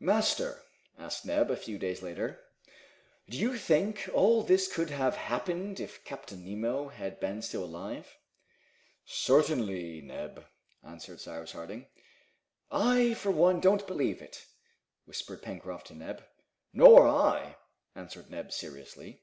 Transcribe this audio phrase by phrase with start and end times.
[0.00, 0.64] "Master,"
[0.98, 2.40] asked Neb, a few days later,
[3.28, 8.18] "do you think all this could have happened if Captain Nemo had been still alive?"
[9.04, 10.44] "Certainly, Neb,"
[10.82, 11.86] answered Cyrus Harding.
[12.72, 14.46] "I, for one, don't believe it!"
[15.04, 16.24] whispered Pencroft to Neb.
[16.72, 17.54] "Nor I!"
[17.94, 19.22] answered Neb seriously.